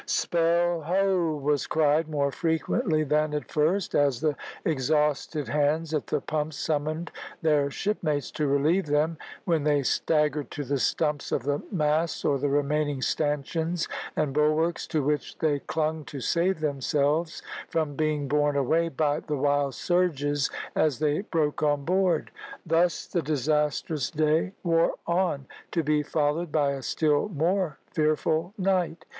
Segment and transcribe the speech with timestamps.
[0.07, 4.35] "Spell, ho!" was cried more frequently than at first, as the
[4.65, 7.11] exhausted hands at the pumps summoned
[7.43, 12.39] their shipmates to relieve them, when they staggered to the stumps of the masts or
[12.39, 18.55] the remaining stanchions and bulwarks, to which they clung to save themselves from being borne
[18.57, 22.31] away by the wild surges as they broke on board.
[22.65, 29.05] Thus the disastrous day wore on, to be followed by a still more fearful night.